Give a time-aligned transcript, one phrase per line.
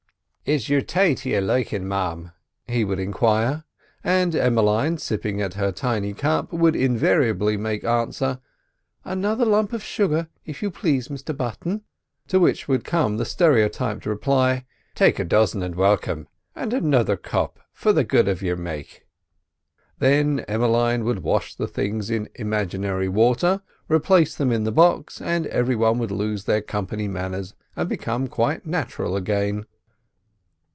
[0.43, 2.33] "Is your tay to your likin', ma'am?"
[2.67, 3.63] he would enquire;
[4.03, 8.41] and Emmeline, sipping at her tiny cup, would invariably make answer:
[9.05, 11.83] "Another lump of sugar, if you please, Mr Button;"
[12.27, 17.59] to which would come the stereotyped reply: "Take a dozen, and welcome; and another cup
[17.71, 19.05] for the good of your make."
[19.99, 25.47] Then Emmeline would wash the things in imaginary water, replace them in the box, and
[25.47, 29.65] every one would lose their company manners and become quite natural again.